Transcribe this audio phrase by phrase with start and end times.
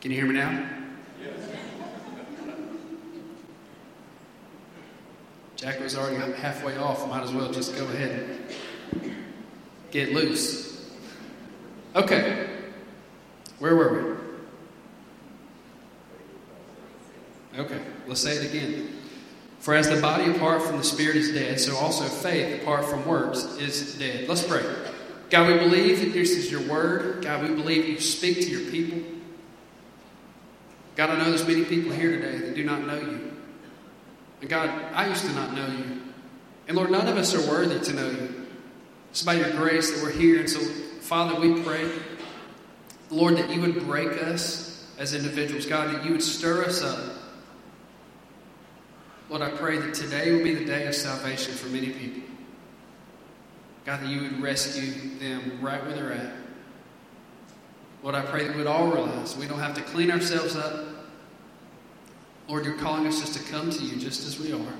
[0.00, 0.68] Can you hear me now?
[1.20, 1.34] Yes.
[5.56, 7.08] Jack was already halfway off.
[7.08, 8.38] Might as well just go ahead
[8.92, 9.14] and
[9.90, 10.88] get loose.
[11.96, 12.48] Okay.
[13.58, 14.18] Where were
[17.52, 17.58] we?
[17.58, 17.80] Okay.
[18.06, 18.94] Let's say it again.
[19.58, 23.04] For as the body apart from the spirit is dead, so also faith apart from
[23.04, 24.28] works is dead.
[24.28, 24.62] Let's pray.
[25.30, 27.24] God, we believe that this is your word.
[27.24, 29.17] God, we believe you speak to your people.
[30.98, 33.30] God, I know there's many people here today that do not know you.
[34.40, 36.00] And God, I used to not know you.
[36.66, 38.46] And Lord, none of us are worthy to know you.
[39.12, 40.40] It's by your grace that we're here.
[40.40, 41.88] And so, Father, we pray,
[43.10, 45.66] Lord, that you would break us as individuals.
[45.66, 47.14] God, that you would stir us up.
[49.30, 52.22] Lord, I pray that today will be the day of salvation for many people.
[53.84, 56.32] God, that you would rescue them right where they're at.
[58.02, 60.87] Lord, I pray that we'd all realize we don't have to clean ourselves up.
[62.48, 64.74] Lord, you're calling us just to come to you just as we are.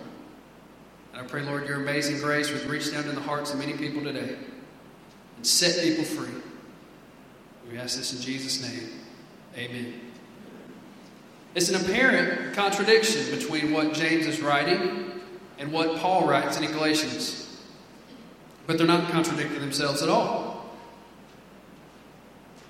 [1.12, 3.74] And I pray, Lord, your amazing grace would reach down to the hearts of many
[3.74, 4.36] people today
[5.36, 6.32] and set people free.
[7.70, 8.90] We ask this in Jesus' name.
[9.56, 10.00] Amen.
[11.54, 15.20] It's an apparent contradiction between what James is writing
[15.58, 17.44] and what Paul writes in Galatians.
[18.66, 20.70] But they're not contradicting themselves at all.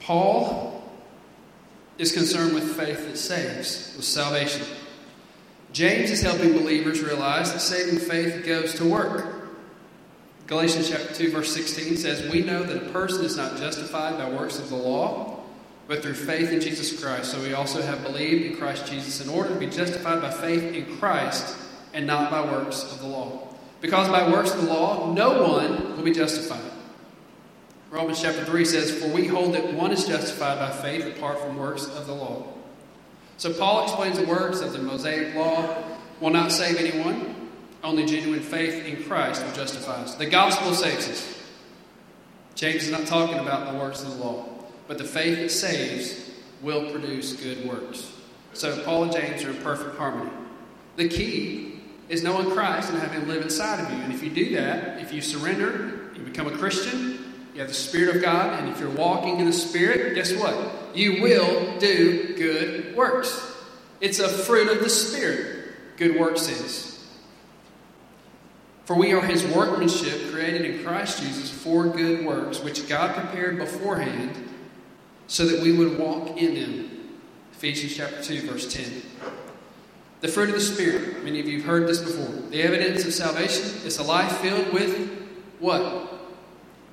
[0.00, 0.82] Paul
[1.98, 4.64] is concerned with faith that saves, with salvation.
[5.78, 9.24] James is helping believers realize that saving faith goes to work.
[10.48, 14.28] Galatians chapter 2 verse 16 says, "We know that a person is not justified by
[14.28, 15.38] works of the law,
[15.86, 17.30] but through faith in Jesus Christ.
[17.30, 20.64] So we also have believed in Christ Jesus in order to be justified by faith
[20.74, 21.54] in Christ
[21.94, 23.46] and not by works of the law.
[23.80, 26.72] Because by works of the law, no one will be justified."
[27.92, 31.56] Romans chapter 3 says, "For we hold that one is justified by faith apart from
[31.56, 32.57] works of the law."
[33.38, 35.82] So Paul explains the works of the Mosaic law
[36.20, 37.50] will not save anyone.
[37.84, 40.16] Only genuine faith in Christ will justify us.
[40.16, 41.42] The gospel saves us.
[42.56, 44.44] James is not talking about the works of the law,
[44.88, 46.28] but the faith that saves
[46.60, 48.12] will produce good works.
[48.52, 50.32] So Paul and James are in perfect harmony.
[50.96, 54.02] The key is knowing Christ and having him live inside of you.
[54.02, 57.74] And if you do that, if you surrender, you become a Christian, you have the
[57.74, 60.87] Spirit of God, and if you're walking in the Spirit, guess what?
[60.98, 63.54] You will do good works.
[64.00, 67.08] It's a fruit of the Spirit, good works is.
[68.84, 73.58] For we are his workmanship created in Christ Jesus for good works, which God prepared
[73.58, 74.48] beforehand
[75.28, 77.20] so that we would walk in them.
[77.52, 79.02] Ephesians chapter 2, verse 10.
[80.20, 81.22] The fruit of the Spirit.
[81.22, 82.50] Many of you have heard this before.
[82.50, 85.28] The evidence of salvation is a life filled with
[85.60, 86.12] what?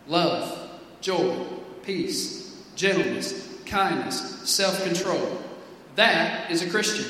[0.07, 0.69] Love,
[1.01, 1.43] joy,
[1.81, 5.41] peace, gentleness, kindness, self control.
[5.95, 7.05] That is a Christian.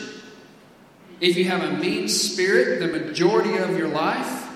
[1.21, 4.49] If you have a mean spirit the majority of your life,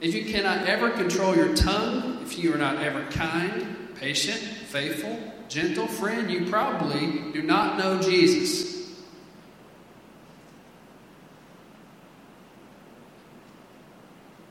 [0.00, 5.18] if you cannot ever control your tongue, if you are not ever kind, patient, faithful,
[5.48, 8.74] gentle, friend, you probably do not know Jesus.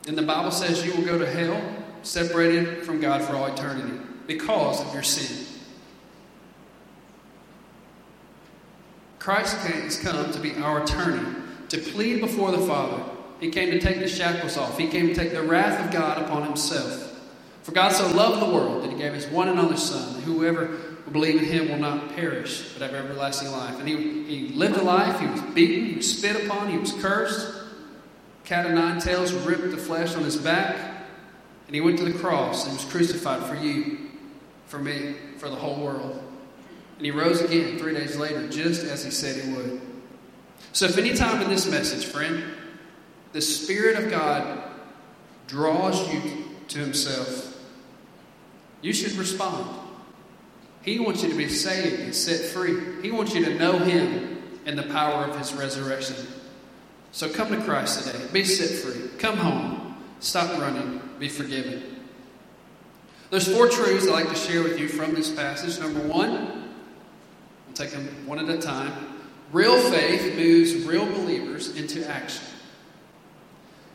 [0.07, 1.61] And the Bible says you will go to hell
[2.01, 3.97] separated from God for all eternity
[4.27, 5.52] because of your sin.
[9.23, 11.23] Christ has come to be our attorney,
[11.69, 13.01] to plead before the Father.
[13.39, 14.77] He came to take the shackles off.
[14.77, 17.21] He came to take the wrath of God upon himself.
[17.61, 20.77] For God so loved the world that he gave his one and only Son, whoever
[21.05, 23.79] will believe in him will not perish, but have everlasting life.
[23.79, 26.91] And he, he lived a life, he was beaten, he was spit upon, he was
[26.91, 27.63] cursed.
[28.43, 30.75] Cat of nine tails ripped the flesh on his back,
[31.67, 33.99] and he went to the cross and was crucified for you,
[34.65, 36.22] for me, for the whole world.
[36.97, 39.81] And he rose again three days later, just as he said he would.
[40.71, 42.43] So, if any time in this message, friend,
[43.31, 44.63] the Spirit of God
[45.47, 46.21] draws you
[46.69, 47.57] to himself,
[48.81, 49.79] you should respond.
[50.81, 53.01] He wants you to be saved and set free.
[53.01, 56.15] He wants you to know him and the power of his resurrection.
[57.11, 58.25] So come to Christ today.
[58.33, 59.09] Be set free.
[59.17, 59.95] Come home.
[60.19, 61.01] Stop running.
[61.19, 62.01] Be forgiven.
[63.29, 65.79] There's four truths I'd like to share with you from this passage.
[65.79, 66.62] Number one,
[67.73, 68.93] take them one at a time.
[69.51, 72.43] Real faith moves real believers into action.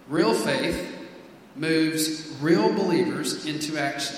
[0.09, 0.97] Real faith
[1.57, 4.17] moves real believers into action.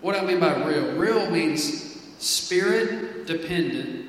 [0.00, 0.96] What I mean by real?
[0.96, 4.08] Real means spirit dependent,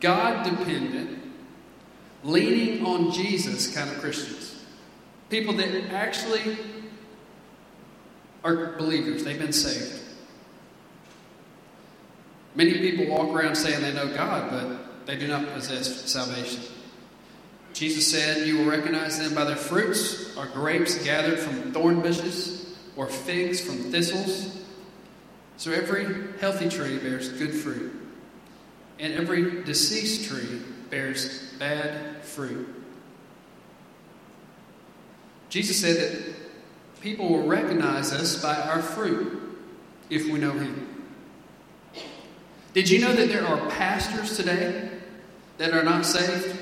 [0.00, 1.20] God dependent,
[2.22, 4.64] leaning on Jesus kind of Christians.
[5.28, 6.56] People that actually
[8.44, 10.00] are believers, they've been saved.
[12.58, 16.60] Many people walk around saying they know God, but they do not possess salvation.
[17.72, 20.36] Jesus said, You will recognize them by their fruits.
[20.36, 24.60] Are grapes gathered from thorn bushes, or figs from thistles?
[25.56, 27.92] So every healthy tree bears good fruit,
[28.98, 30.60] and every deceased tree
[30.90, 32.74] bears bad fruit.
[35.48, 36.34] Jesus said that
[37.02, 39.40] people will recognize us by our fruit
[40.10, 40.87] if we know Him.
[42.72, 44.90] Did you know that there are pastors today
[45.58, 46.56] that are not saved?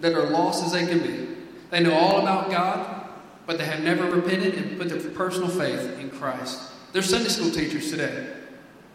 [0.00, 1.28] That are lost as they can be?
[1.70, 3.06] They know all about God,
[3.46, 6.72] but they have never repented and put their personal faith in Christ.
[6.92, 8.28] They're Sunday school teachers today.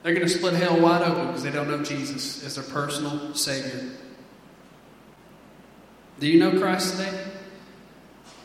[0.03, 3.33] They're going to split hell wide open because they don't know Jesus as their personal
[3.33, 3.89] Savior.
[6.19, 7.25] Do you know Christ today?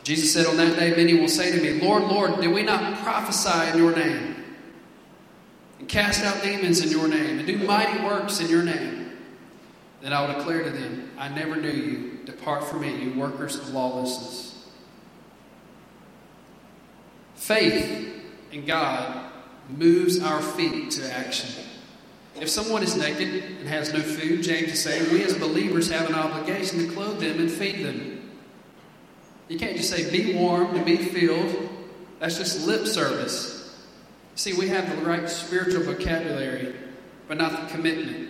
[0.03, 2.99] Jesus said, On that day, many will say to me, Lord, Lord, did we not
[2.99, 4.32] prophesy in your name?
[5.83, 9.11] And cast out demons in your name, and do mighty works in your name?
[10.01, 12.19] Then I will declare to them, I never knew you.
[12.23, 14.65] Depart from me, you workers of lawlessness.
[17.35, 18.15] Faith
[18.53, 19.29] in God
[19.67, 21.65] moves our feet to action.
[22.39, 26.07] If someone is naked and has no food, James is saying, we as believers have
[26.07, 28.31] an obligation to clothe them and feed them.
[29.49, 31.67] You can't just say, be warm and be filled.
[32.19, 33.62] That's just lip service.
[34.35, 36.75] See, we have the right spiritual vocabulary,
[37.27, 38.29] but not the commitment.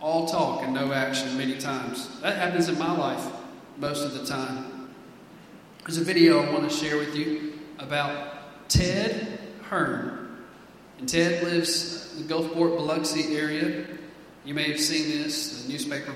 [0.00, 2.20] All talk and no action many times.
[2.20, 3.24] That happens in my life
[3.78, 4.90] most of the time.
[5.84, 10.44] There's a video I want to share with you about Ted Hearn.
[10.98, 13.86] And Ted lives in the Gulfport, Biloxi area.
[14.44, 15.62] You may have seen this.
[15.62, 16.14] The newspaper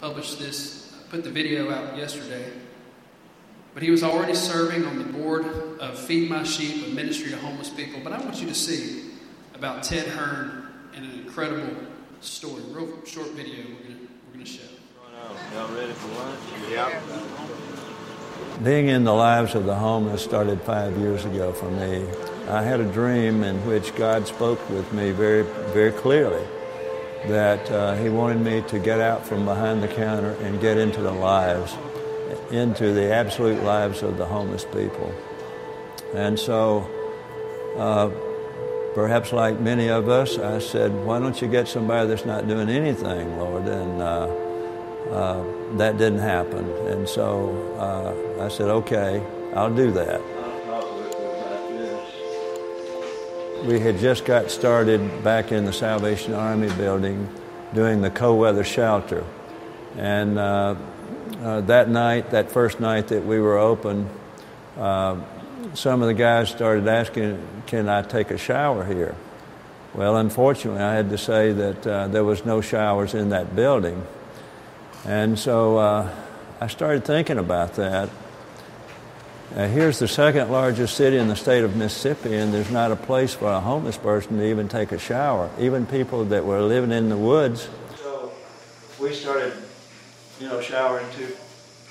[0.00, 2.50] published this, put the video out yesterday.
[3.74, 5.46] But he was already serving on the board
[5.80, 8.00] of Feed My Sheep, a ministry to homeless people.
[8.04, 9.10] But I want you to see
[9.54, 11.74] about Ted Hearn and an incredible
[12.20, 12.62] story.
[12.70, 14.62] Real short video we're going we're gonna show.
[15.54, 16.38] Y'all ready for lunch?
[16.70, 17.00] Yeah.
[18.62, 22.06] Being in the lives of the homeless started five years ago for me.
[22.48, 25.42] I had a dream in which God spoke with me very,
[25.72, 26.44] very clearly
[27.26, 31.00] that uh, He wanted me to get out from behind the counter and get into
[31.00, 31.74] the lives
[32.50, 35.14] into the absolute lives of the homeless people.
[36.14, 36.86] And so,
[37.76, 38.10] uh,
[38.94, 42.68] perhaps like many of us, I said, Why don't you get somebody that's not doing
[42.68, 43.66] anything, Lord?
[43.66, 44.26] And uh,
[45.10, 46.68] uh, that didn't happen.
[46.86, 49.24] And so uh, I said, Okay,
[49.54, 50.20] I'll do that.
[53.64, 57.28] We had just got started back in the Salvation Army building
[57.74, 59.24] doing the cold weather shelter.
[59.96, 60.38] And
[61.42, 64.08] uh, that night, that first night that we were open,
[64.78, 65.20] uh,
[65.74, 69.16] some of the guys started asking, Can I take a shower here?
[69.92, 74.06] Well, unfortunately, I had to say that uh, there was no showers in that building.
[75.04, 76.14] And so uh,
[76.60, 78.08] I started thinking about that.
[79.54, 83.34] Here's the second largest city in the state of Mississippi, and there's not a place
[83.34, 85.50] for a homeless person to even take a shower.
[85.58, 87.68] Even people that were living in the woods.
[87.96, 88.32] So
[88.98, 89.52] we started
[90.42, 91.28] you know, showering two,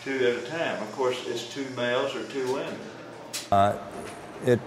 [0.03, 0.81] two at a time.
[0.81, 2.75] Of course, it's two males or two women.
[3.49, 3.77] Uh,
[4.45, 4.59] it,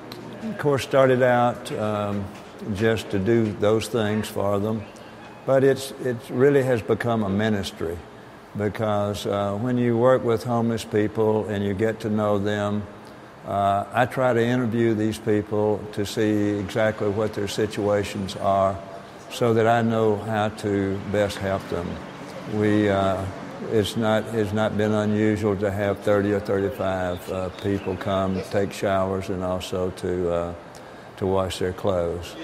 [0.43, 2.25] of course, started out um,
[2.75, 4.83] just to do those things for them,
[5.45, 7.99] but it's, it really has become a ministry
[8.57, 12.87] because uh, when you work with homeless people and you get to know them,
[13.47, 18.79] uh, I try to interview these people to see exactly what their situations are
[19.31, 21.87] so that I know how to best help them.
[22.55, 23.23] We uh,
[23.75, 28.73] it's not it's not been unusual to have 30 or 35 uh, people come take
[28.73, 30.55] showers and also to uh,
[31.17, 32.37] to wash their clothes.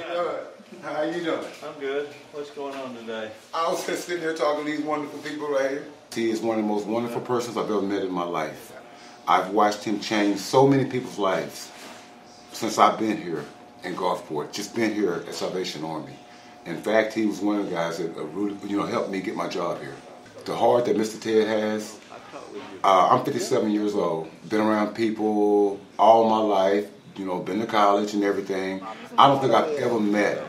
[0.83, 1.45] How you doing?
[1.63, 2.09] I'm good.
[2.33, 3.31] What's going on today?
[3.55, 5.87] I was just sitting here talking to these wonderful people right here.
[6.13, 8.73] He is one of the most wonderful persons I've ever met in my life.
[9.29, 11.71] I've watched him change so many people's lives
[12.53, 13.45] since I've been here
[13.85, 16.17] in Gulfport, just been here at Salvation Army.
[16.67, 19.21] In fact, he was one of the guys that uh, really, you know, helped me
[19.21, 19.95] get my job here
[20.51, 21.21] the heart that Mr.
[21.21, 21.97] Ted has.
[22.83, 24.29] Uh, I'm 57 years old.
[24.49, 26.91] Been around people all my life.
[27.17, 28.83] You know, been to college and everything.
[29.17, 30.43] I don't think I've ever met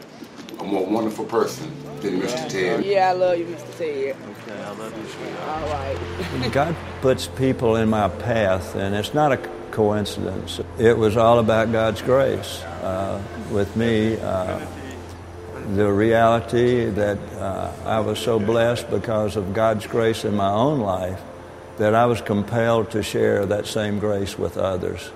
[0.59, 2.49] a more wonderful person than Mr.
[2.49, 2.83] Ted.
[2.83, 3.77] Yeah, I love you, Mr.
[3.77, 4.15] Ted.
[4.47, 5.63] Okay, I love you, sweetheart.
[5.63, 6.51] All right.
[6.51, 9.37] God puts people in my path, and it's not a
[9.71, 10.61] coincidence.
[10.79, 12.61] It was all about God's grace.
[12.81, 14.65] Uh, with me, uh,
[15.75, 20.79] the reality that uh, I was so blessed because of God's grace in my own
[20.79, 21.21] life
[21.77, 25.11] that I was compelled to share that same grace with others.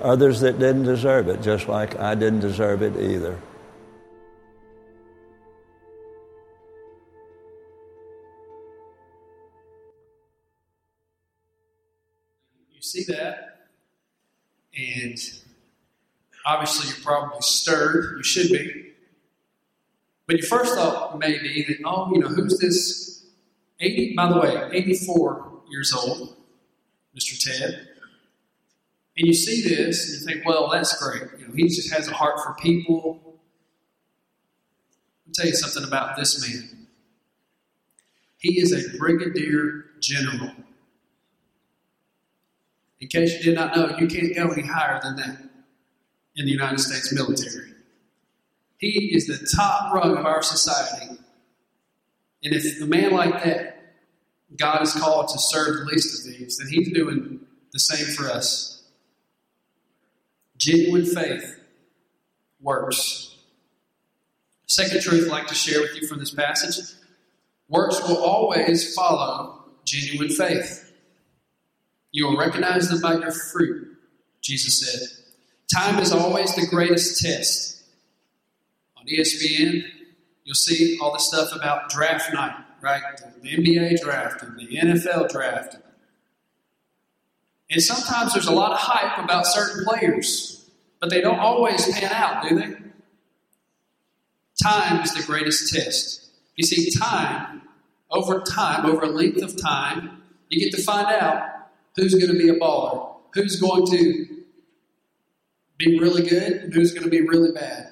[0.00, 3.38] Others that didn't deserve it, just like I didn't deserve it either.
[12.70, 13.68] You see that,
[14.76, 15.18] and
[16.46, 18.16] obviously you're probably stirred.
[18.16, 18.89] You should be
[20.30, 23.26] but your first thought may be that, oh, you know, who's this
[23.80, 26.36] 80, by the way, 84 years old,
[27.18, 27.36] Mr.
[27.36, 27.88] Ted.
[29.16, 31.22] And you see this and you think, well, that's great.
[31.40, 33.40] You know, he just has a heart for people.
[35.26, 36.86] I'll tell you something about this man.
[38.38, 40.52] He is a brigadier general.
[43.00, 45.40] In case you did not know, you can't go any higher than that
[46.36, 47.79] in the United States military.
[48.80, 51.18] He is the top rung of our society.
[52.42, 53.76] And if a man like that,
[54.56, 57.40] God is called to serve the least of these, then he's doing
[57.72, 58.82] the same for us.
[60.56, 61.60] Genuine faith
[62.60, 63.36] works.
[64.66, 66.94] Second truth I'd like to share with you from this passage
[67.68, 70.92] works will always follow genuine faith.
[72.12, 73.96] You will recognize them by your fruit,
[74.40, 75.08] Jesus said.
[75.72, 77.79] Time is always the greatest test.
[79.00, 79.82] On ESPN,
[80.44, 83.02] you'll see all the stuff about draft night, right?
[83.42, 85.78] The NBA draft and the NFL draft.
[87.70, 92.12] And sometimes there's a lot of hype about certain players, but they don't always pan
[92.12, 92.76] out, do they?
[94.62, 96.30] Time is the greatest test.
[96.56, 97.62] You see, time,
[98.10, 101.48] over time, over a length of time, you get to find out
[101.96, 104.26] who's going to be a baller, who's going to
[105.78, 107.89] be really good, and who's going to be really bad.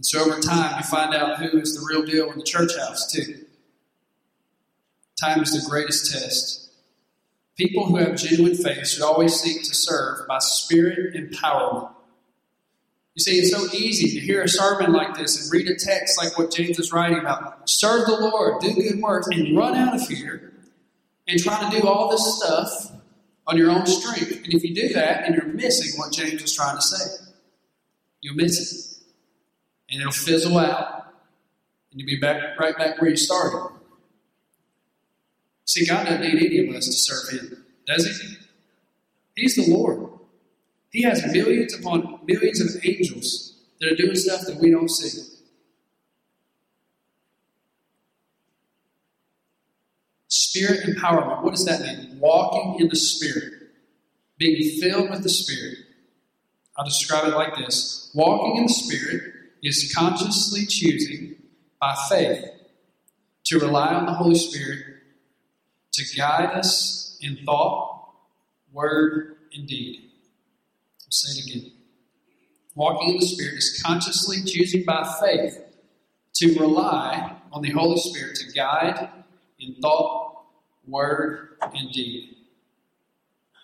[0.00, 2.74] And so over time, you find out who is the real deal in the church
[2.78, 3.44] house, too.
[5.20, 6.72] Time is the greatest test.
[7.58, 11.90] People who have genuine faith should always seek to serve by spirit empowerment.
[13.14, 16.16] You see, it's so easy to hear a sermon like this and read a text
[16.16, 17.68] like what James is writing about.
[17.68, 20.54] Serve the Lord, do good works, and run out of here
[21.28, 22.92] and try to do all this stuff
[23.46, 24.44] on your own strength.
[24.44, 27.26] And if you do that, and you're missing what James is trying to say.
[28.22, 28.89] You'll miss it
[29.90, 31.12] and it'll fizzle out,
[31.90, 33.74] and you'll be back right back where you started.
[35.64, 38.36] See, God doesn't need any of us to serve Him, does He?
[39.36, 40.08] He's the Lord.
[40.90, 45.36] He has millions upon millions of angels that are doing stuff that we don't see.
[50.26, 51.42] Spirit empowerment.
[51.42, 52.18] What does that mean?
[52.18, 53.52] Walking in the Spirit,
[54.36, 55.78] being filled with the Spirit.
[56.76, 61.36] I'll describe it like this Walking in the Spirit is consciously choosing
[61.80, 62.44] by faith
[63.44, 64.84] to rely on the Holy Spirit
[65.92, 68.12] to guide us in thought,
[68.72, 70.10] word, and deed.
[71.02, 71.72] I'll say it again.
[72.74, 75.58] Walking in the Spirit is consciously choosing by faith
[76.34, 79.08] to rely on the Holy Spirit to guide
[79.58, 80.44] in thought,
[80.86, 82.36] word, and deed.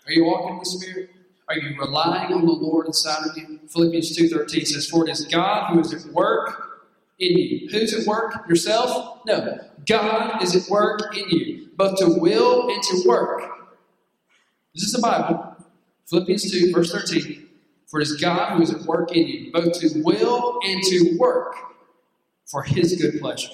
[0.07, 1.11] Are you walking in the Spirit?
[1.49, 3.61] Are you relying on the Lord inside of you?
[3.69, 6.81] Philippians 2.13 says, For it is God who is at work
[7.19, 7.69] in you.
[7.71, 8.49] Who's at work?
[8.49, 9.21] Yourself?
[9.27, 9.59] No.
[9.87, 13.43] God is at work in you, both to will and to work.
[14.75, 15.57] This is the Bible.
[16.09, 17.49] Philippians 2, verse 13.
[17.87, 21.17] For it is God who is at work in you, both to will and to
[21.19, 21.55] work
[22.47, 23.53] for his good pleasure.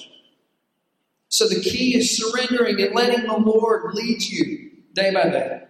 [1.28, 5.62] So the key is surrendering and letting the Lord lead you day by day.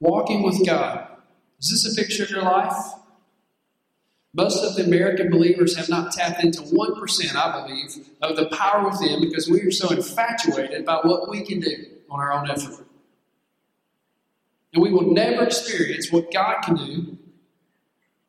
[0.00, 1.08] Walking with God.
[1.60, 2.76] Is this a picture of your life?
[4.34, 8.86] Most of the American believers have not tapped into 1%, I believe, of the power
[8.86, 12.86] within because we are so infatuated by what we can do on our own effort.
[14.74, 17.18] And we will never experience what God can do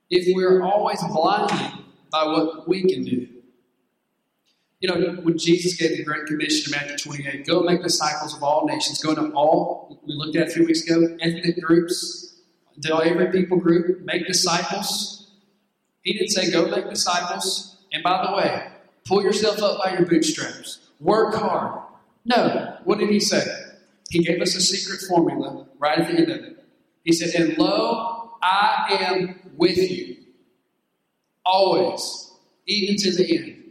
[0.10, 1.74] if we're always blinded
[2.10, 3.28] by what we can do.
[4.80, 8.44] You know, when Jesus gave the Great Commission in Matthew 28, go make disciples of
[8.44, 12.42] all nations, go to all, we looked at a few weeks ago, ethnic groups,
[12.84, 15.32] tell every people group, make disciples.
[16.04, 17.78] He didn't say go make disciples.
[17.92, 18.68] And by the way,
[19.06, 20.80] pull yourself up by your bootstraps.
[21.00, 21.82] Work hard.
[22.26, 22.78] No.
[22.84, 23.46] What did he say?
[24.10, 26.66] He gave us a secret formula right at the end of it.
[27.04, 30.18] He said, And lo, I am with you.
[31.46, 32.32] Always,
[32.68, 33.64] even to the end.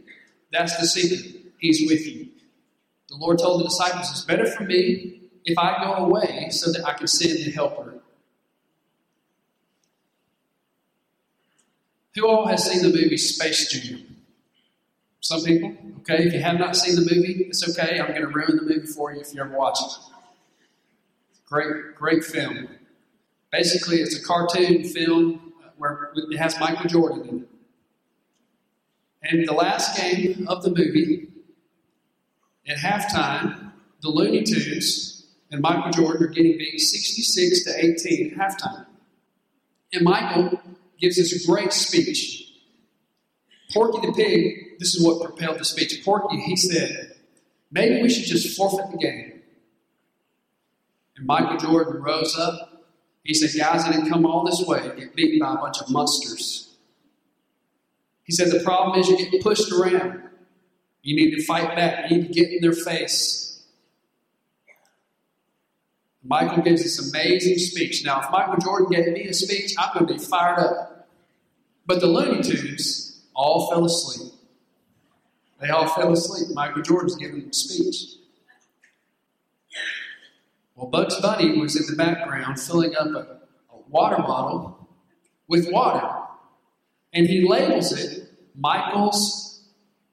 [0.51, 1.53] That's the secret.
[1.59, 2.29] He's with you.
[3.09, 6.85] The Lord told the disciples, It's better for me if I go away so that
[6.85, 7.93] I can send the helper.
[12.15, 14.17] Who all has seen the movie Space Jam?
[15.21, 15.75] Some people?
[15.99, 17.99] Okay, if you have not seen the movie, it's okay.
[17.99, 19.91] I'm going to ruin the movie for you if you ever watch it.
[21.45, 22.67] Great, great film.
[23.51, 27.49] Basically, it's a cartoon film where it has Michael Jordan in it.
[29.29, 31.27] And the last game of the movie,
[32.67, 38.37] at halftime, the Looney Tunes and Michael Jordan are getting beat 66 to 18 at
[38.37, 38.85] halftime.
[39.93, 40.61] And Michael
[40.99, 42.53] gives this great speech.
[43.73, 46.03] Porky the Pig, this is what propelled the speech.
[46.05, 47.15] Porky, he said,
[47.69, 49.41] maybe we should just forfeit the game.
[51.17, 52.85] And Michael Jordan rose up.
[53.23, 55.81] He said, guys, I didn't come all this way to get beaten by a bunch
[55.81, 56.66] of monsters.
[58.27, 60.21] He said, the problem is you get pushed around.
[61.01, 62.11] You need to fight back.
[62.11, 63.63] You need to get in their face.
[66.21, 68.03] Michael gives this amazing speech.
[68.03, 71.07] Now, if Michael Jordan gave me a speech, I'm going to be fired up.
[71.85, 74.33] But the Looney Tunes all fell asleep.
[75.61, 76.53] They all fell asleep.
[76.53, 78.15] Michael Jordan's giving them a speech.
[80.75, 83.39] Well, Bugs Bunny was in the background filling up a,
[83.73, 84.89] a water bottle
[85.47, 86.26] with water.
[87.13, 89.61] And he labels it Michael's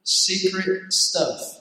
[0.02, 1.60] secret stuff.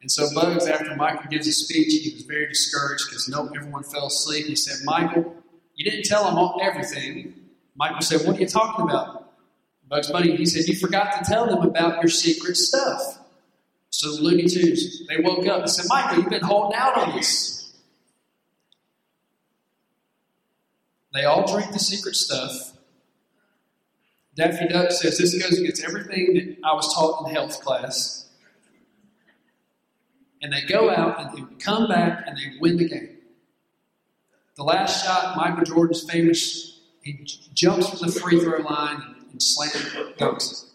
[0.00, 3.84] And so Bugs, after Michael gives a speech, he was very discouraged because no, everyone
[3.84, 4.46] fell asleep.
[4.46, 5.36] He said, Michael,
[5.76, 7.34] you didn't tell them everything.
[7.76, 9.32] Michael said, What are you talking about?
[9.88, 13.20] Bugs Bunny, he said, You forgot to tell them about your secret stuff.
[13.90, 17.18] So the Looney Tunes, they woke up and said, Michael, you've been holding out on
[17.18, 17.72] us.
[21.12, 22.71] They all drink the secret stuff.
[24.34, 28.30] Daffy Duck says this goes against everything that I was taught in health class.
[30.40, 33.18] And they go out and they come back and they win the game.
[34.56, 39.74] The last shot, Michael Jordan's famous, he jumps from the free throw line and slams
[40.18, 40.66] dunks.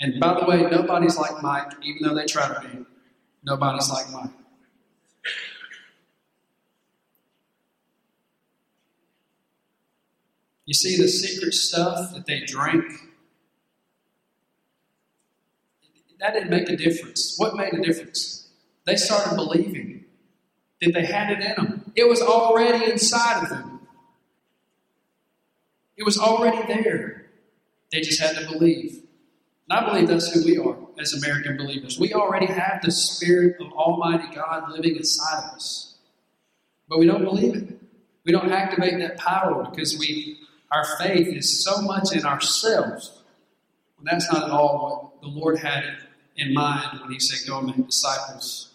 [0.00, 2.84] And by the way, nobody's like Mike, even though they try to be.
[3.44, 4.30] Nobody's like Mike.
[10.70, 12.84] You see, the secret stuff that they drank,
[16.20, 17.34] that didn't make a difference.
[17.38, 18.46] What made a difference?
[18.86, 20.04] They started believing
[20.80, 21.92] that they had it in them.
[21.96, 23.80] It was already inside of them.
[25.96, 27.26] It was already there.
[27.90, 29.02] They just had to believe.
[29.68, 31.98] And I believe that's who we are as American believers.
[31.98, 35.96] We already have the Spirit of Almighty God living inside of us.
[36.88, 37.76] But we don't believe it.
[38.24, 40.39] We don't activate that power because we
[40.70, 43.18] our faith is so much in ourselves.
[43.98, 45.84] And that's not at all what the Lord had
[46.36, 48.72] in mind when He said, Go and make disciples.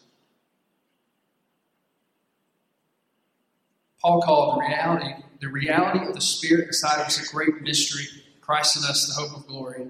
[4.02, 8.06] Paul called the reality, the reality of the Spirit inside of us a great mystery.
[8.42, 9.88] Christ in us, the hope of glory.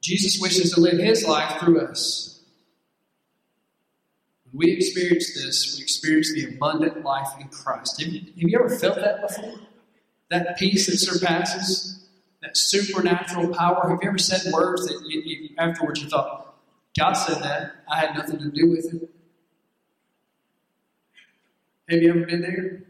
[0.00, 2.40] Jesus wishes to live His life through us.
[4.44, 8.00] When we experience this, we experience the abundant life in Christ.
[8.00, 9.54] Have you, have you ever felt that before?
[10.30, 12.06] That peace that surpasses,
[12.42, 13.88] that supernatural power.
[13.88, 16.56] Have you ever said words that you, you, afterwards you thought,
[16.98, 19.10] God said that, I had nothing to do with it?
[21.88, 22.82] Have you ever been there?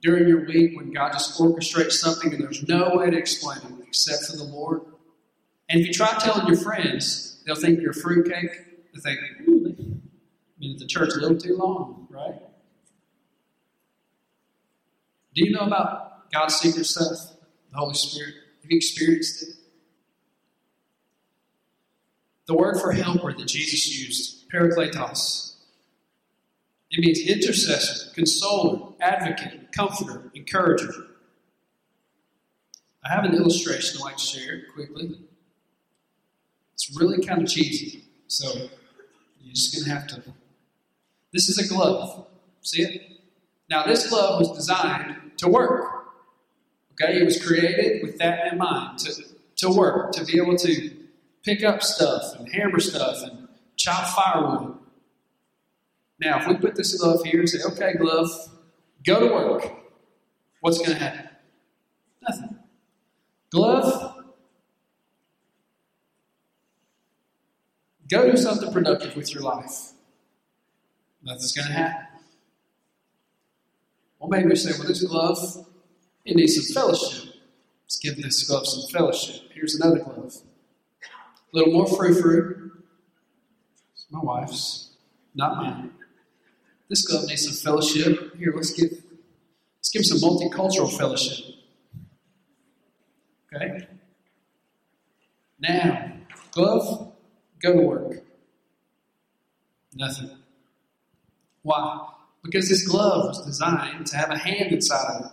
[0.00, 3.86] During your week when God just orchestrates something and there's no way to explain it
[3.88, 4.82] except for the Lord?
[5.68, 8.92] And if you try telling your friends, they'll think you're fruitcake.
[8.92, 9.74] They'll think, ooh,
[10.60, 12.34] been at the church a little too long, right?
[15.38, 17.36] Do you know about God's secret stuff?
[17.70, 18.34] The Holy Spirit?
[18.60, 19.48] Have you experienced it?
[22.46, 25.54] The word for helper that Jesus used, parakletos,
[26.90, 30.90] it means intercessor, consoler, advocate, comforter, encourager.
[33.04, 35.20] I have an illustration I'd like to share quickly.
[36.74, 38.52] It's really kind of cheesy, so
[39.40, 40.32] you're just going to have to.
[41.32, 42.26] This is a glove.
[42.62, 43.02] See it?
[43.70, 45.84] Now, this glove was designed to work.
[46.92, 49.22] Okay, it was created with that in mind to,
[49.56, 50.90] to work, to be able to
[51.44, 54.76] pick up stuff and hammer stuff and chop firewood.
[56.20, 58.30] Now, if we put this glove here and say, okay, glove,
[59.06, 59.72] go to work,
[60.60, 61.28] what's going to happen?
[62.28, 62.58] Nothing.
[63.50, 64.24] Glove,
[68.10, 69.92] go do something productive with your life.
[71.22, 72.07] Nothing's going to happen.
[74.18, 75.66] Well, maybe we say, well, this glove,
[76.24, 77.34] it needs some fellowship.
[77.84, 79.50] Let's give this glove some fellowship.
[79.54, 80.34] Here's another glove.
[81.52, 82.72] A little more frou frou.
[83.94, 84.90] It's my wife's,
[85.34, 85.92] not mine.
[86.88, 88.36] This glove needs some fellowship.
[88.36, 91.54] Here, let's give let's give some multicultural fellowship.
[93.54, 93.86] Okay?
[95.60, 96.12] Now,
[96.52, 97.12] glove,
[97.60, 98.22] go to work.
[99.94, 100.30] Nothing.
[101.62, 102.08] Why?
[102.42, 105.32] Because this glove was designed to have a hand inside of it.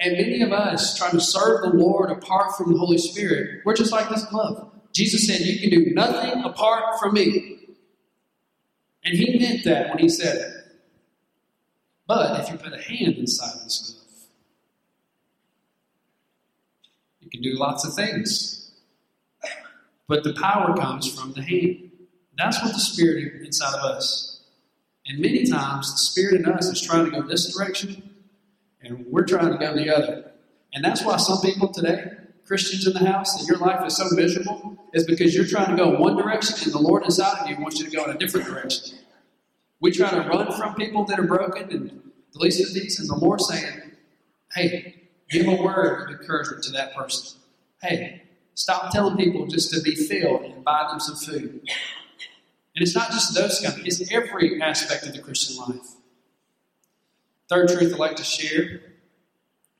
[0.00, 3.74] And many of us trying to serve the Lord apart from the Holy Spirit, we're
[3.74, 4.70] just like this glove.
[4.92, 7.58] Jesus said, You can do nothing apart from me.
[9.04, 10.54] And he meant that when he said it.
[12.06, 14.22] But if you put a hand inside this glove,
[17.20, 18.70] you can do lots of things.
[20.06, 21.90] But the power comes from the hand.
[22.36, 24.27] That's what the Spirit inside of us.
[25.08, 28.14] And many times, the Spirit in us is trying to go this direction,
[28.82, 30.32] and we're trying to go the other.
[30.74, 32.12] And that's why some people today,
[32.46, 35.82] Christians in the house, that your life is so miserable, is because you're trying to
[35.82, 38.18] go one direction, and the Lord inside of you wants you to go in a
[38.18, 38.98] different direction.
[39.80, 43.08] We try to run from people that are broken, and the least of these, and
[43.08, 43.92] the Lord saying,
[44.54, 47.40] hey, give a word of encouragement to that person.
[47.80, 48.22] Hey,
[48.54, 51.66] stop telling people just to be filled and buy them some food.
[52.78, 55.96] And it's not just those kind, it's every aspect of the Christian life.
[57.48, 58.80] Third truth I'd like to share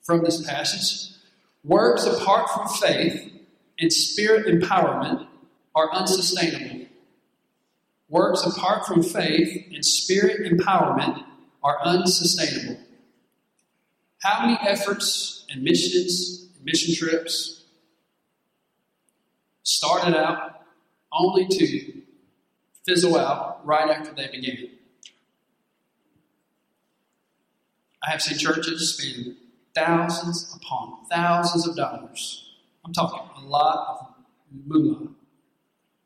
[0.03, 1.15] from this passage
[1.63, 3.31] works apart from faith
[3.79, 5.29] and spirit empowerment
[5.77, 6.87] are unsustainable.
[8.09, 11.23] Works apart from faith and spirit empowerment
[11.63, 12.81] are unsustainable.
[14.25, 17.63] How many efforts and missions, and mission trips
[19.63, 20.63] started out
[21.13, 21.98] only to
[22.89, 24.71] fizzle out right after they began?
[28.03, 29.37] I have seen churches spend
[29.75, 32.55] thousands upon thousands of dollars.
[32.85, 34.07] I'm talking a lot of
[34.67, 35.09] moolah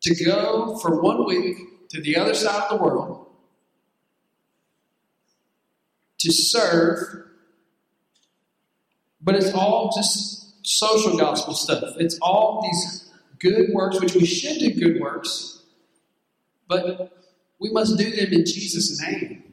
[0.03, 3.27] to go for one week to the other side of the world
[6.19, 7.27] to serve,
[9.21, 11.83] but it's all just social gospel stuff.
[11.99, 15.52] It's all these good works, which we should do good works,
[16.69, 17.17] but
[17.59, 19.53] we must do them in Jesus' name.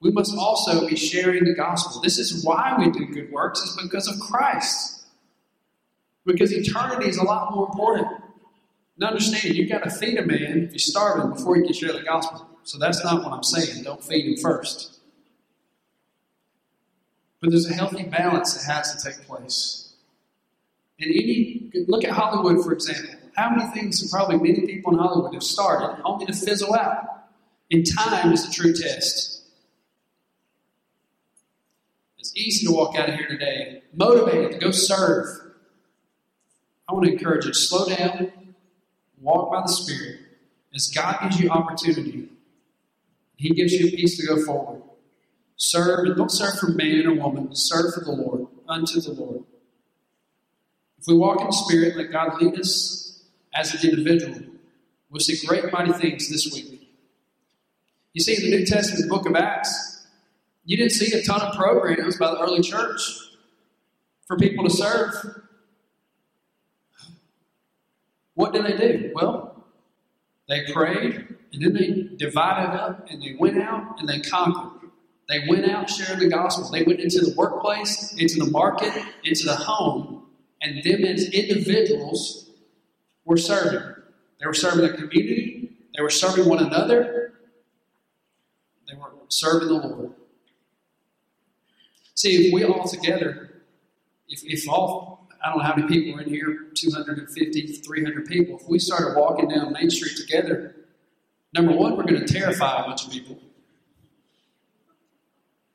[0.00, 2.00] We must also be sharing the gospel.
[2.00, 5.06] This is why we do good works, is because of Christ.
[6.24, 8.08] Because eternity is a lot more important.
[8.98, 11.72] Now understand, you've got to feed a man if you starve him before you can
[11.72, 12.48] share the gospel.
[12.64, 13.84] So that's not what I'm saying.
[13.84, 14.98] Don't feed him first.
[17.40, 19.94] But there's a healthy balance that has to take place.
[20.98, 23.15] And any look at Hollywood, for example.
[23.36, 27.28] How many things probably many people in Hollywood have started only to fizzle out?
[27.70, 29.42] And time is the true test.
[32.18, 35.26] It's easy to walk out of here today motivated to go serve.
[36.88, 38.30] I want to encourage you to slow down,
[39.20, 40.20] walk by the Spirit.
[40.74, 42.28] As God gives you opportunity,
[43.36, 44.82] He gives you a peace to go forward.
[45.56, 49.44] Serve, and don't serve for man or woman, serve for the Lord, unto the Lord.
[50.98, 53.05] If we walk in the Spirit, let God lead us
[53.56, 54.38] as an individual.
[55.10, 56.88] We'll see great mighty things this week.
[58.12, 60.06] You see, in the New Testament, book of Acts,
[60.64, 63.00] you didn't see a ton of programs by the early church
[64.26, 65.14] for people to serve.
[68.34, 69.12] What did they do?
[69.14, 69.64] Well,
[70.48, 74.90] they prayed, and then they divided up, and they went out and they conquered.
[75.28, 76.70] They went out sharing the gospel.
[76.70, 78.92] They went into the workplace, into the market,
[79.24, 80.26] into the home,
[80.62, 82.45] and them as individuals
[83.26, 83.94] were serving.
[84.40, 87.32] They were serving the community, they were serving one another,
[88.88, 90.12] they were serving the Lord.
[92.14, 93.62] See, if we all together,
[94.28, 98.58] if, if all, I don't know how many people are in here, 250, 300 people,
[98.58, 100.76] if we started walking down Main Street together,
[101.52, 103.38] number one, we're going to terrify a bunch of people.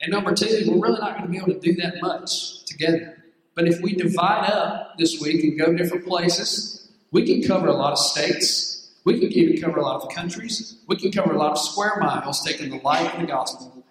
[0.02, 3.24] And number two, we're really not going to be able to do that much together.
[3.56, 6.81] But if we divide up this week and go different places,
[7.12, 8.90] we can cover a lot of states.
[9.04, 10.78] We can even cover a lot of countries.
[10.88, 13.84] We can cover a lot of square miles, taking the light of the gospel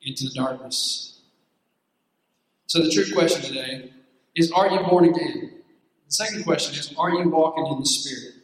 [0.00, 1.20] into the darkness.
[2.66, 3.92] So the true question today
[4.34, 5.52] is Are you born again?
[6.06, 8.34] The second question is Are you walking in the Spirit?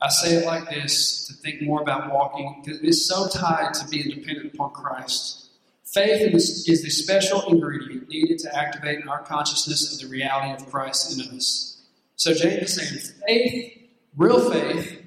[0.00, 3.88] I say it like this to think more about walking because it's so tied to
[3.88, 5.50] being dependent upon Christ.
[5.84, 11.18] Faith is the special ingredient needed to activate our consciousness of the reality of Christ
[11.18, 11.77] in us.
[12.18, 13.78] So James is saying faith,
[14.16, 15.02] real faith,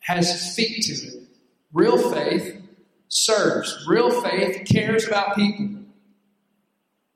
[0.00, 1.28] has feet to it.
[1.72, 2.62] Real faith
[3.08, 3.86] serves.
[3.88, 5.80] Real faith cares about people.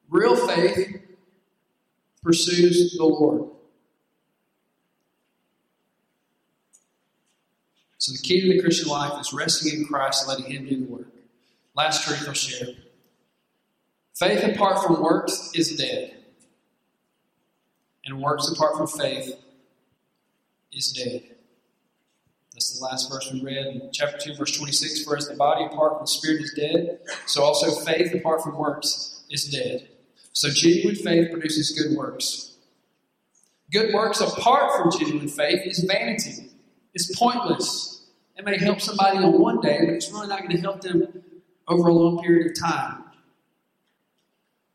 [0.09, 1.03] Real faith
[2.23, 3.51] pursues the Lord.
[7.99, 10.91] So the key to the Christian life is resting in Christ letting Him do the
[10.91, 11.09] work.
[11.77, 12.69] Last truth I'll share.
[14.17, 16.18] Faith apart from works is dead.
[18.09, 19.35] And works apart from faith
[20.73, 21.23] is dead.
[22.55, 25.05] That's the last verse we read in chapter 2, verse 26.
[25.05, 28.57] For as the body apart from the spirit is dead, so also faith apart from
[28.57, 29.89] works is dead.
[30.33, 32.57] So genuine faith produces good works.
[33.71, 36.51] Good works apart from genuine faith is vanity.
[36.95, 40.61] It's pointless It may help somebody on one day, but it's really not going to
[40.63, 41.23] help them
[41.69, 43.05] over a long period of time.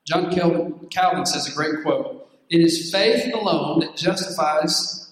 [0.05, 2.22] John Calvin, Calvin says a great quote
[2.53, 5.11] It is faith alone that justifies,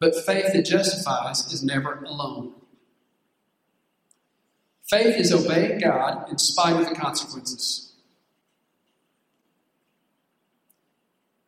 [0.00, 2.54] but faith that justifies is never alone.
[4.88, 7.92] Faith is obeying God in spite of the consequences.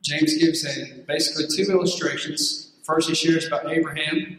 [0.03, 2.73] James gives a, basically two illustrations.
[2.85, 4.39] First, he shares about Abraham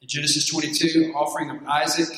[0.00, 2.08] in Genesis 22, offering of Isaac.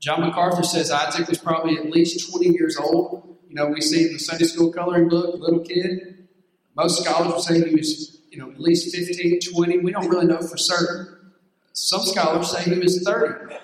[0.00, 3.38] John MacArthur says Isaac was probably at least 20 years old.
[3.48, 6.17] You know, we see in the Sunday school coloring book, little kid.
[6.78, 9.78] Most scholars would say he was, you know, at least 15, 20.
[9.78, 11.08] We don't really know for certain.
[11.72, 13.56] Some scholars say he was 30.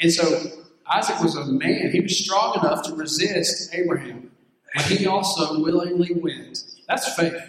[0.00, 0.50] And so
[0.92, 1.92] Isaac was a man.
[1.92, 4.32] He was strong enough to resist Abraham.
[4.74, 6.64] And he also willingly went.
[6.88, 7.40] That's faith.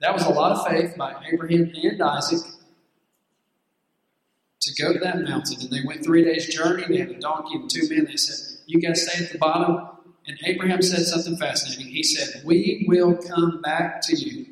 [0.00, 2.46] That was a lot of faith by Abraham and Isaac
[4.60, 5.62] to go to that mountain.
[5.62, 6.84] And they went three days' journey.
[6.86, 8.04] They had a donkey and two men.
[8.04, 9.88] They said, You guys stay at the bottom.
[10.26, 11.92] And Abraham said something fascinating.
[11.92, 14.46] He said, We will come back to you.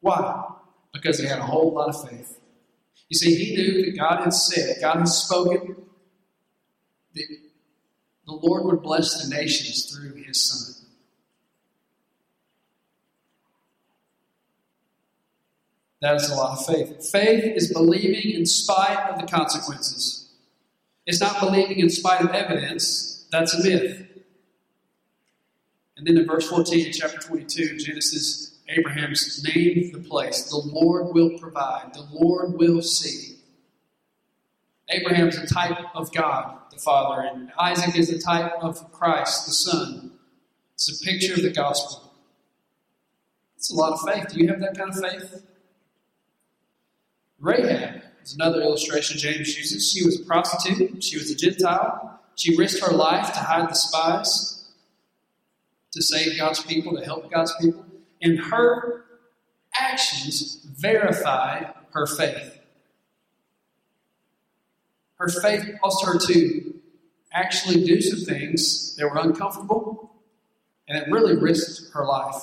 [0.00, 0.44] Why?
[0.92, 2.38] Because he had a whole lot of faith.
[3.08, 5.76] You see, he knew that God had said, God had spoken,
[7.14, 7.26] that
[8.26, 10.86] the Lord would bless the nations through his son.
[16.00, 17.10] That is a lot of faith.
[17.10, 20.28] Faith is believing in spite of the consequences.
[21.06, 23.26] It's not believing in spite of evidence.
[23.30, 24.13] That's a myth.
[25.96, 30.50] And then in verse 14 chapter 22, Genesis, Abraham's named the place.
[30.50, 31.94] The Lord will provide.
[31.94, 33.36] The Lord will see.
[34.90, 39.46] Abraham is a type of God, the Father, and Isaac is a type of Christ,
[39.46, 40.12] the Son.
[40.74, 42.12] It's a picture of the gospel.
[43.56, 44.28] It's a lot of faith.
[44.28, 45.42] Do you have that kind of faith?
[47.38, 49.90] Rahab is another illustration James uses.
[49.90, 52.20] She was a prostitute, she was a Gentile.
[52.36, 54.63] She risked her life to hide the spies,
[55.94, 57.84] to save God's people, to help God's people.
[58.20, 59.04] And her
[59.74, 62.58] actions verify her faith.
[65.16, 66.74] Her faith caused her to
[67.32, 70.12] actually do some things that were uncomfortable,
[70.88, 72.42] and it really risked her life.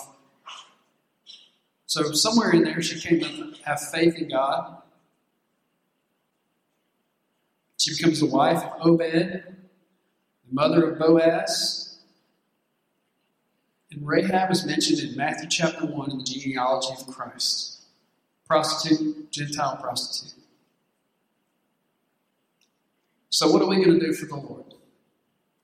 [1.85, 4.77] So, somewhere in there, she came to have faith in God.
[7.77, 9.43] She becomes the wife of Obed, the
[10.51, 11.90] mother of Boaz.
[13.91, 17.81] And Rahab is mentioned in Matthew chapter 1 in the genealogy of Christ.
[18.47, 20.43] Prostitute, Gentile prostitute.
[23.29, 24.73] So, what are we going to do for the Lord?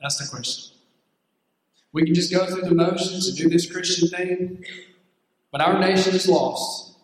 [0.01, 0.75] That's the question.
[1.91, 4.63] We can just go through the motions and do this Christian thing,
[5.51, 6.97] but our nation is lost.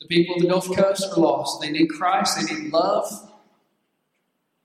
[0.00, 1.60] The people of the Gulf Coast are lost.
[1.60, 3.06] They need Christ, they need love.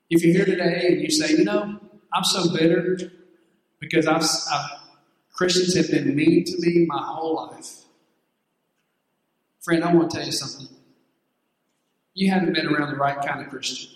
[0.09, 1.79] If you're here today and you say, you know,
[2.13, 2.97] I'm so bitter
[3.79, 4.84] because I've, I've,
[5.35, 7.81] Christians have been mean to me my whole life.
[9.61, 10.69] Friend, I want to tell you something.
[12.13, 13.91] You haven't been around the right kind of Christian.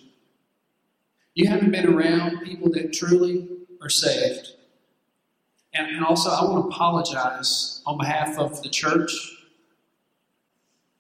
[1.35, 3.47] You haven't been around people that truly
[3.81, 4.49] are saved.
[5.73, 9.13] And, and also, I want to apologize on behalf of the church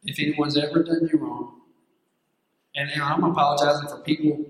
[0.05, 1.59] if anyone's ever done you wrong.
[2.75, 4.45] And, and I'm apologizing for people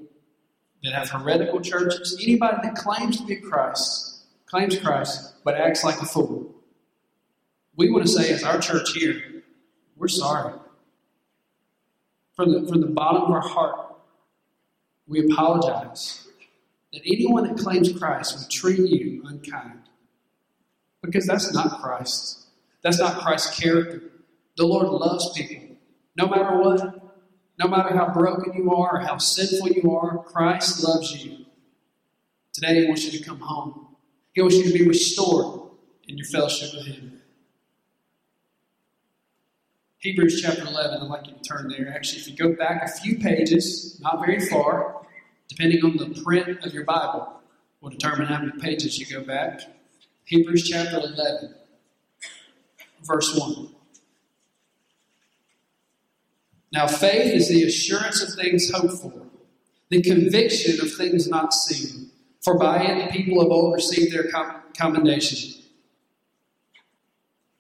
[0.84, 4.09] that have heretical churches, anybody that claims to be Christ,
[4.50, 6.56] claims Christ, but acts like a fool.
[7.76, 9.22] We want to say, as our church here,
[9.96, 10.54] we're sorry.
[12.36, 13.96] From the, from the bottom of our heart,
[15.08, 16.28] we apologize
[16.94, 19.82] that anyone that claims Christ would treat you unkind.
[21.02, 22.48] Because that's not Christ.
[22.82, 24.04] That's not Christ's character.
[24.58, 25.76] The Lord loves people.
[26.16, 27.16] No matter what,
[27.60, 31.46] no matter how broken you are how sinful you are, Christ loves you.
[32.54, 33.89] Today, He wants you to come home.
[34.40, 35.64] He wants you to be restored
[36.08, 37.20] in your fellowship with Him.
[39.98, 41.94] Hebrews chapter 11, I'd like you to turn there.
[41.94, 45.06] Actually, if you go back a few pages, not very far,
[45.50, 47.42] depending on the print of your Bible,
[47.82, 49.60] will determine how many pages you go back.
[50.24, 51.54] Hebrews chapter 11,
[53.04, 53.76] verse 1.
[56.72, 59.26] Now, faith is the assurance of things hoped for,
[59.90, 62.09] the conviction of things not seen.
[62.50, 64.28] For by it the people of old received their
[64.76, 65.62] commendation.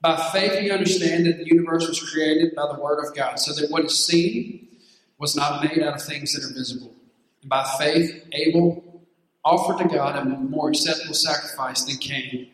[0.01, 3.53] By faith we understand that the universe was created by the Word of God, so
[3.53, 4.67] that what is seen
[5.19, 6.91] was not made out of things that are visible.
[7.43, 9.05] And by faith, Abel
[9.45, 12.49] offered to God a more acceptable sacrifice than Cain,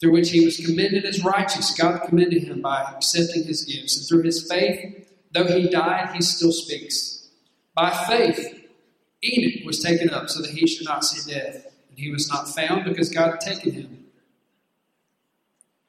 [0.00, 1.78] through which he was commended as righteous.
[1.78, 3.98] God commended him by accepting his gifts.
[3.98, 7.28] And through his faith, Though he died, he still speaks.
[7.74, 8.59] By faith,
[9.22, 12.48] Enoch was taken up so that he should not see death, and he was not
[12.48, 14.06] found because God had taken him.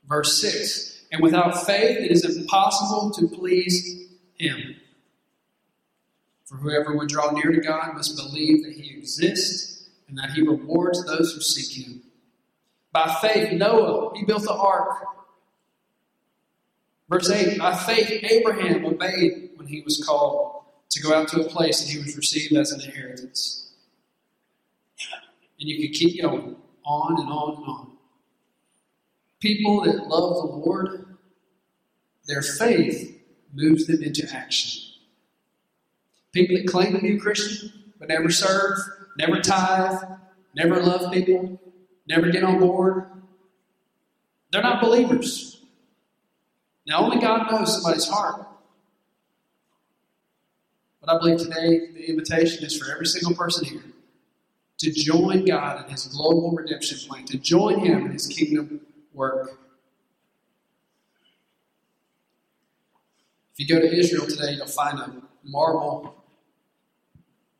[0.08, 4.76] Verse 6 And without faith, it is impossible to please him.
[6.46, 10.42] For whoever would draw near to God must believe that he exists and that he
[10.42, 12.02] rewards those who seek him.
[12.92, 15.06] By faith, Noah, he built the ark.
[17.08, 20.61] Verse 8 By faith, Abraham obeyed when he was called
[20.92, 23.72] to go out to a place that he was received as an inheritance.
[25.60, 27.92] And you could keep going on and on and on.
[29.40, 31.18] People that love the Lord,
[32.28, 33.20] their faith
[33.54, 34.82] moves them into action.
[36.34, 38.78] People that claim to be a Christian but never serve,
[39.18, 40.00] never tithe,
[40.56, 41.60] never love people,
[42.08, 43.06] never get on board,
[44.52, 45.62] they're not believers.
[46.88, 48.48] Now, only God knows somebody's heart.
[51.02, 53.84] But I believe today the invitation is for every single person here
[54.78, 58.82] to join God in His global redemption plan, to join Him in His kingdom
[59.14, 59.58] work.
[63.54, 65.12] If you go to Israel today, you'll find a
[65.44, 66.16] marble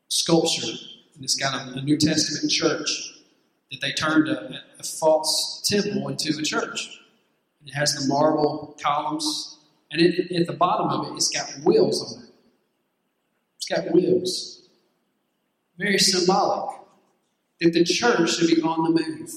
[0.08, 0.72] sculpture,
[1.16, 3.14] and it's got a, a New Testament church
[3.72, 7.00] that they turned a, a false temple into a church.
[7.66, 9.58] It has the marble columns,
[9.92, 12.31] and it, at the bottom of it, it's got wheels on it.
[13.72, 14.64] Got wheels.
[15.78, 16.78] Very symbolic
[17.62, 19.32] that the church should be on the move.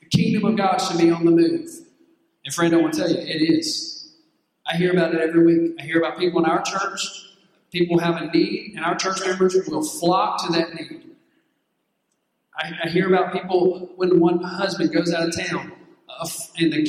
[0.00, 1.70] The kingdom of God should be on the move.
[2.44, 4.14] And friend, I want to tell you, it is.
[4.70, 5.76] I hear about it every week.
[5.80, 7.00] I hear about people in our church,
[7.72, 11.10] people have a need, and our church members will flock to that need.
[12.56, 15.72] I, I hear about people when one husband goes out of town
[16.08, 16.82] uh, and the,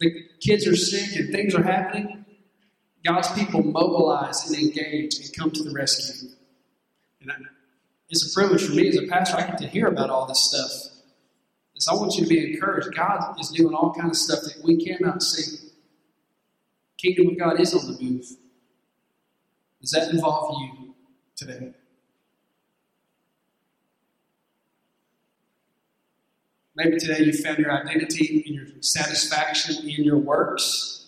[0.00, 2.24] the kids are sick and things are happening.
[3.04, 6.30] God's people mobilize and engage and come to the rescue.
[7.26, 7.48] And I,
[8.08, 9.36] it's a privilege for me as a pastor.
[9.36, 10.92] I get to hear about all this stuff.
[11.78, 12.94] So I want you to be encouraged.
[12.94, 15.68] God is doing all kinds of stuff that we cannot see.
[16.96, 18.24] Kingdom of God is on the move.
[19.82, 20.94] Does that involve you
[21.36, 21.72] today?
[26.74, 31.06] Maybe today you found your identity and your satisfaction in your works.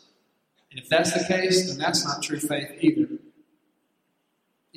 [0.71, 3.09] And if that's the case, then that's not true faith either.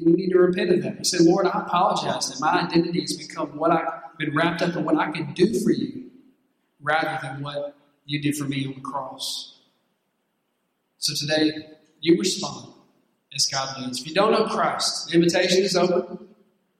[0.02, 0.98] And you need to repent of that.
[0.98, 4.76] You say, Lord, I apologize that my identity has become what I've been wrapped up
[4.76, 6.10] in what I can do for you
[6.82, 9.60] rather than what you did for me on the cross.
[10.98, 11.52] So today,
[12.00, 12.74] you respond
[13.34, 14.02] as God leads.
[14.02, 16.28] If you don't know Christ, the invitation is open.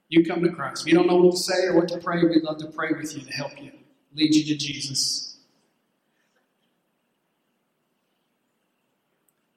[0.08, 0.82] You come to Christ.
[0.82, 2.90] If you don't know what to say or what to pray, we'd love to pray
[2.90, 3.72] with you to help you
[4.14, 5.38] lead you to Jesus.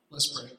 [0.10, 0.55] Let's pray.